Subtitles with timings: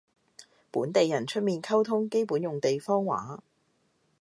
[0.71, 3.43] 本地人出面溝通基本用地方話